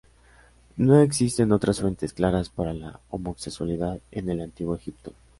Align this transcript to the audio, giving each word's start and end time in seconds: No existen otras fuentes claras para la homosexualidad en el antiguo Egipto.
No 0.77 0.99
existen 0.99 1.51
otras 1.51 1.79
fuentes 1.79 2.11
claras 2.11 2.49
para 2.49 2.73
la 2.73 3.01
homosexualidad 3.11 3.99
en 4.09 4.29
el 4.31 4.41
antiguo 4.41 4.75
Egipto. 4.75 5.13